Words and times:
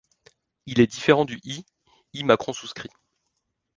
Il 0.65 0.79
est 0.79 0.87
différent 0.87 1.25
du 1.25 1.39
I̱, 1.43 1.63
I 2.13 2.23
macron 2.23 2.53
souscrit. 2.53 2.89